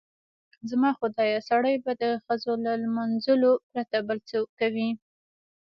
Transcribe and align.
زما 0.69 0.89
خدایه 0.99 1.39
سړی 1.49 1.75
به 1.83 1.91
د 2.03 2.03
ښځو 2.25 2.53
له 2.65 2.73
لمانځلو 2.83 3.51
پرته 3.71 3.97
بل 4.07 4.17
څه 4.29 4.37
کوي؟ 4.59 4.89